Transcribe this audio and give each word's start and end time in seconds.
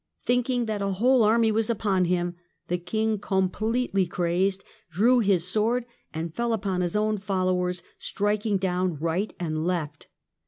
Thinking 0.25 0.65
that 0.65 0.81
a 0.81 0.93
whole 0.93 1.21
army 1.21 1.51
was 1.51 1.69
upon 1.69 2.05
him, 2.05 2.33
the 2.69 2.79
King, 2.79 3.19
completely 3.19 4.07
crazed, 4.07 4.63
drew 4.89 5.19
his 5.19 5.45
sword 5.47 5.85
and 6.11 6.33
fell 6.33 6.53
upon 6.53 6.81
his 6.81 6.95
own 6.95 7.19
fol 7.19 7.45
lowers, 7.45 7.83
striking 7.99 8.57
down 8.57 8.95
right 8.97 9.31
and 9.39 9.63
left. 9.63 10.07